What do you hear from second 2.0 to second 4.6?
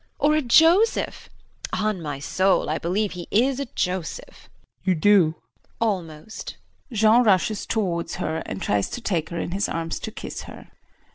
my soul, I believe he is a Joseph!